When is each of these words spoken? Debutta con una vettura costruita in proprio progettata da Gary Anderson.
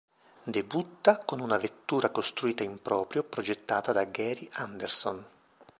Debutta 0.55 1.19
con 1.19 1.39
una 1.41 1.57
vettura 1.59 2.09
costruita 2.09 2.63
in 2.63 2.81
proprio 2.81 3.21
progettata 3.21 3.91
da 3.91 4.03
Gary 4.05 4.49
Anderson. 4.53 5.23